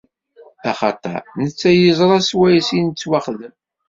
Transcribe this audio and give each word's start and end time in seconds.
Axaṭer, 0.69 1.21
netta 1.41 1.69
yeẓra 1.73 2.19
swayes 2.29 2.69
i 2.77 2.79
nettwaxdem. 2.81 3.53